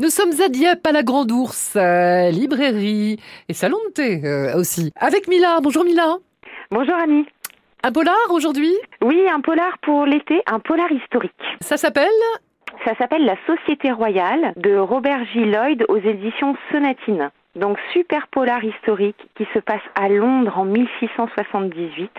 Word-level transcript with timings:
Nous 0.00 0.10
sommes 0.10 0.30
à 0.40 0.48
Dieppe, 0.48 0.86
à 0.86 0.92
la 0.92 1.02
Grande 1.02 1.32
Ourse, 1.32 1.74
euh, 1.74 2.30
librairie 2.30 3.18
et 3.48 3.52
salon 3.52 3.78
de 3.88 3.92
thé 3.92 4.24
euh, 4.24 4.56
aussi. 4.56 4.92
Avec 4.94 5.26
Mila. 5.26 5.58
Bonjour 5.60 5.82
Mila. 5.84 6.18
Bonjour 6.70 6.94
Annie. 6.94 7.26
Un 7.82 7.90
polar 7.90 8.14
aujourd'hui? 8.30 8.72
Oui, 9.02 9.20
un 9.28 9.40
polar 9.40 9.76
pour 9.82 10.06
l'été, 10.06 10.40
un 10.46 10.60
polar 10.60 10.92
historique. 10.92 11.32
Ça 11.60 11.76
s'appelle? 11.76 12.06
Ça 12.84 12.94
s'appelle 12.94 13.24
La 13.24 13.34
Société 13.44 13.90
Royale 13.90 14.52
de 14.54 14.76
Robert 14.76 15.24
J. 15.32 15.46
Lloyd 15.46 15.84
aux 15.88 15.98
éditions 15.98 16.56
Sonatine. 16.70 17.32
Donc 17.56 17.76
super 17.92 18.28
polar 18.28 18.62
historique 18.62 19.18
qui 19.34 19.48
se 19.52 19.58
passe 19.58 19.82
à 19.96 20.08
Londres 20.08 20.56
en 20.58 20.64
1678. 20.64 22.12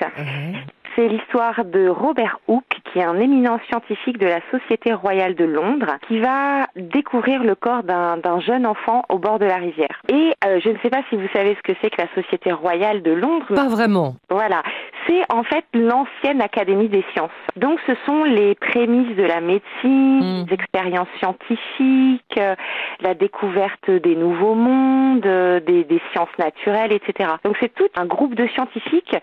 C'est 0.97 1.07
l'histoire 1.07 1.63
de 1.63 1.87
Robert 1.87 2.39
Hooke, 2.49 2.78
qui 2.91 2.99
est 2.99 3.03
un 3.03 3.19
éminent 3.19 3.59
scientifique 3.67 4.17
de 4.17 4.27
la 4.27 4.39
Société 4.51 4.93
royale 4.93 5.35
de 5.35 5.45
Londres, 5.45 5.97
qui 6.07 6.19
va 6.19 6.67
découvrir 6.75 7.43
le 7.43 7.55
corps 7.55 7.83
d'un 7.83 8.39
jeune 8.39 8.65
enfant 8.65 9.03
au 9.09 9.17
bord 9.17 9.39
de 9.39 9.45
la 9.45 9.57
rivière. 9.57 10.01
Et 10.09 10.33
euh, 10.45 10.59
je 10.63 10.69
ne 10.69 10.77
sais 10.79 10.89
pas 10.89 11.01
si 11.09 11.15
vous 11.15 11.27
savez 11.33 11.55
ce 11.55 11.61
que 11.61 11.77
c'est 11.81 11.89
que 11.89 12.01
la 12.01 12.07
Société 12.15 12.51
royale 12.51 13.01
de 13.01 13.11
Londres. 13.11 13.53
Pas 13.53 13.67
vraiment. 13.67 14.15
Voilà. 14.29 14.63
C'est 15.09 15.23
en 15.33 15.43
fait 15.43 15.65
l'ancienne 15.73 16.39
Académie 16.41 16.87
des 16.87 17.03
sciences. 17.13 17.31
Donc 17.55 17.79
ce 17.87 17.93
sont 18.05 18.23
les 18.23 18.53
prémices 18.55 19.15
de 19.15 19.23
la 19.23 19.41
médecine, 19.41 20.19
Mm. 20.19 20.43
des 20.45 20.53
expériences 20.53 21.07
scientifiques, 21.19 22.37
euh, 22.37 22.55
la 23.01 23.13
découverte 23.13 23.89
des 23.89 24.15
nouveaux 24.15 24.55
mondes, 24.55 25.25
euh, 25.25 25.59
des, 25.59 25.83
des 25.83 26.01
sciences 26.11 26.29
naturelles, 26.37 26.91
etc. 26.91 27.29
Donc 27.43 27.57
c'est 27.59 27.73
tout 27.73 27.87
un 27.95 28.05
groupe 28.05 28.35
de 28.35 28.47
scientifiques 28.47 29.15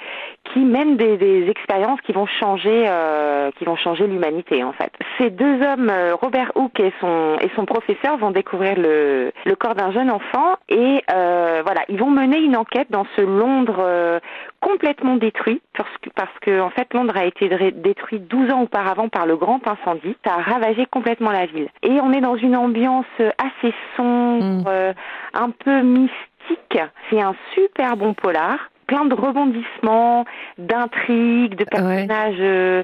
qui 0.52 0.60
mènent 0.60 0.96
des, 0.96 1.16
des 1.16 1.48
expériences 1.48 2.00
qui 2.02 2.12
vont 2.12 2.27
changer, 2.27 2.84
euh, 2.88 3.50
qui 3.58 3.64
vont 3.64 3.77
changer 3.77 4.06
l'humanité 4.06 4.64
en 4.64 4.72
fait. 4.72 4.92
Ces 5.18 5.30
deux 5.30 5.62
hommes, 5.62 5.91
euh, 5.91 6.14
Robert 6.14 6.52
Hooke 6.55 6.80
et 6.80 6.92
son 7.00 7.36
et 7.41 7.50
son 7.55 7.64
professeur, 7.64 8.16
vont 8.18 8.30
découvrir 8.30 8.77
le, 8.77 9.32
le 9.44 9.55
corps 9.56 9.74
d'un 9.74 9.92
jeune 9.92 10.10
enfant 10.10 10.56
et 10.68 11.02
euh, 11.12 11.62
voilà, 11.64 11.82
ils 11.88 11.98
vont 11.98 12.10
mener 12.10 12.38
une 12.38 12.56
enquête 12.56 12.91
dans 12.91 13.06
ce 13.16 13.20
Londres 13.22 13.80
euh, 13.80 14.20
complètement 14.67 15.17
détruit 15.17 15.61
parce 15.77 15.97
que 16.03 16.11
parce 16.11 16.36
que 16.41 16.61
en 16.61 16.70
fait 16.70 16.92
Londres 16.92 17.17
a 17.17 17.25
été 17.25 17.48
détruit 17.72 18.19
12 18.19 18.50
ans 18.53 18.62
auparavant 18.62 19.08
par 19.08 19.25
le 19.27 19.36
grand 19.36 19.61
incendie. 19.69 20.17
Ça 20.25 20.34
a 20.34 20.42
ravagé 20.42 20.86
complètement 20.86 21.31
la 21.31 21.47
ville. 21.47 21.69
Et 21.83 22.00
on 22.03 22.12
est 22.12 22.20
dans 22.20 22.36
une 22.36 22.56
ambiance 22.56 23.06
assez 23.39 23.73
sombre, 23.97 24.62
Mm. 24.62 24.64
euh, 24.67 24.92
un 25.34 25.50
peu 25.50 25.83
mystique. 25.83 26.78
C'est 27.11 27.20
un 27.20 27.34
super 27.55 27.97
bon 27.97 28.12
polar. 28.14 28.58
Plein 28.86 29.05
de 29.05 29.14
rebondissements, 29.14 30.25
d'intrigues, 30.58 31.56
de 31.56 31.64
personnages 31.64 32.34
euh, 32.41 32.83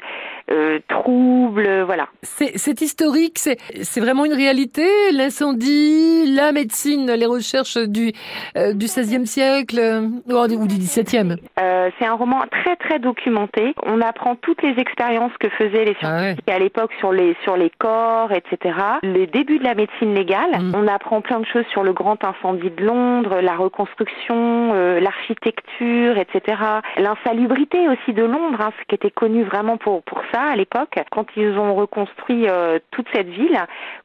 euh, 0.52 0.78
troubles, 0.88 1.66
euh, 1.66 1.84
voilà. 1.84 2.08
C'est 2.22 2.80
historique, 2.80 3.38
c'est 3.38 4.00
vraiment 4.00 4.24
une 4.24 4.34
réalité. 4.34 4.86
L'incendie, 5.12 6.34
la 6.34 6.52
médecine, 6.52 7.10
les 7.10 7.26
recherches 7.26 7.78
du 7.78 8.12
euh, 8.56 8.74
du 8.74 8.86
XVIe 8.86 9.26
siècle 9.26 9.78
euh, 9.78 10.08
ou 10.28 10.66
du 10.66 10.76
XVIIe. 10.76 11.36
Euh, 11.60 11.90
c'est 11.98 12.06
un 12.06 12.14
roman 12.14 12.42
très 12.50 12.76
très 12.76 12.98
documenté. 12.98 13.74
On 13.84 14.00
apprend 14.00 14.36
toutes 14.36 14.62
les 14.62 14.78
expériences 14.78 15.32
que 15.40 15.48
faisaient 15.48 15.84
les 15.84 15.96
Ah 16.02 16.06
ouais. 16.06 16.20
scientifiques 16.20 16.50
à 16.50 16.58
l'époque 16.58 16.92
sur 16.98 17.12
les 17.12 17.36
sur 17.44 17.56
les 17.56 17.70
corps, 17.70 18.32
etc. 18.32 18.74
Les 19.02 19.26
débuts 19.26 19.58
de 19.58 19.64
la 19.64 19.74
médecine 19.74 20.14
légale. 20.14 20.60
Mm. 20.60 20.74
On 20.74 20.86
apprend 20.86 21.20
plein 21.20 21.40
de 21.40 21.46
choses 21.46 21.66
sur 21.70 21.82
le 21.82 21.92
grand 21.92 22.22
incendie 22.24 22.70
de 22.70 22.84
Londres, 22.84 23.40
la 23.40 23.56
reconstruction, 23.56 24.72
l'architecture, 25.00 26.18
etc. 26.18 26.58
L'insalubrité 26.98 27.88
aussi 27.88 28.12
de 28.12 28.24
Londres, 28.24 28.58
hein, 28.60 28.70
ce 28.80 28.84
qui 28.88 28.94
était 28.94 29.10
connu 29.10 29.44
vraiment 29.44 29.76
pour 29.76 30.02
pour 30.02 30.20
ça 30.32 30.41
à 30.50 30.56
l'époque, 30.56 30.98
quand 31.10 31.26
ils 31.36 31.58
ont 31.58 31.74
reconstruit 31.74 32.48
euh, 32.48 32.78
toute 32.90 33.06
cette 33.12 33.28
ville. 33.28 33.58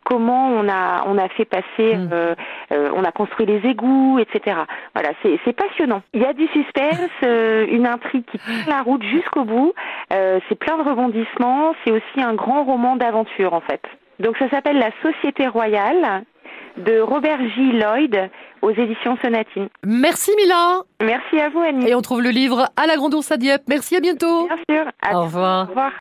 Comment 0.03 0.47
on 0.49 0.67
a 0.69 1.03
on 1.07 1.17
a 1.17 1.27
fait 1.29 1.45
passer, 1.45 1.63
Mm. 1.95 2.09
euh, 2.11 2.35
euh, 2.71 2.89
on 2.95 3.03
a 3.03 3.11
construit 3.11 3.45
les 3.45 3.66
égouts, 3.69 4.19
etc. 4.19 4.57
Voilà, 4.94 5.09
c'est 5.21 5.39
c'est 5.45 5.53
passionnant. 5.53 6.02
Il 6.13 6.21
y 6.21 6.25
a 6.25 6.33
du 6.33 6.47
suspense, 6.47 7.09
euh, 7.23 7.66
une 7.69 7.85
intrigue 7.88 8.25
qui 8.31 8.38
tient 8.39 8.66
la 8.67 8.81
route 8.81 9.03
jusqu'au 9.03 9.44
bout. 9.44 9.73
Euh, 10.13 10.39
c'est 10.50 10.56
plein 10.56 10.78
de 10.78 10.84
rebondissements. 10.84 11.73
C'est 11.84 11.91
aussi 11.91 12.22
un 12.22 12.34
grand 12.34 12.63
roman 12.63 12.95
d'aventure 12.95 13.53
en 13.53 13.62
fait. 13.62 13.81
Donc 14.19 14.38
ça 14.38 14.50
s'appelle 14.50 14.78
La 14.79 14.91
Société 15.03 15.47
Royale 15.47 16.23
de 16.78 17.00
Robert 17.00 17.39
J. 17.56 17.72
Lloyd 17.73 18.29
aux 18.62 18.69
éditions 18.72 19.17
Sonatine. 19.22 19.67
Merci 19.85 20.31
Mila. 20.38 20.81
Merci 21.01 21.39
à 21.39 21.50
vous 21.50 21.59
Annie. 21.62 21.88
Et 21.89 21.95
on 21.95 22.01
trouve 22.01 22.22
le 22.22 22.29
livre 22.29 22.67
à 22.75 22.85
la 22.88 22.95
Grande 22.97 23.13
Ourse 23.16 23.31
à 23.31 23.38
Dieppe. 23.38 23.63
Merci 23.67 23.95
à 23.95 24.00
bientôt. 24.00 24.47
Bien 24.47 24.57
sûr. 24.78 24.91
À 25.01 25.17
Au 25.17 25.23
revoir. 25.23 25.66
Au 25.66 25.69
revoir. 25.69 25.91